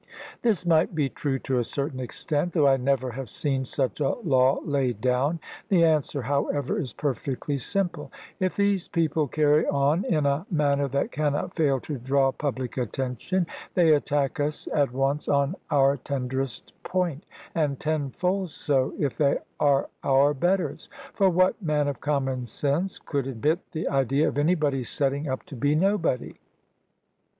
[0.41, 4.09] This might be true to a certain extent, though I never have seen such a
[4.23, 5.39] law laid down.
[5.69, 8.11] The answer, however, is perfectly simple.
[8.39, 13.45] If these people carry on in a manner that cannot fail to draw public attention,
[13.75, 17.23] they attack us at once on our tenderest point,
[17.53, 23.27] and tenfold so if they are our betters; for what man of common sense could
[23.27, 26.39] admit the idea of anybody setting up to be nobody?